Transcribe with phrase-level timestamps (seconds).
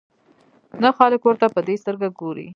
[0.81, 2.47] نه خلک ورته په دې سترګه ګوري.